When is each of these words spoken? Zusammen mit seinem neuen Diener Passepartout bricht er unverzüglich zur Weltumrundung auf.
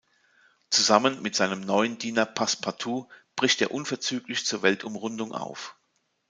Zusammen 0.71 1.21
mit 1.21 1.35
seinem 1.35 1.61
neuen 1.61 1.99
Diener 1.99 2.25
Passepartout 2.25 3.07
bricht 3.35 3.61
er 3.61 3.69
unverzüglich 3.69 4.47
zur 4.47 4.63
Weltumrundung 4.63 5.31
auf. 5.31 5.75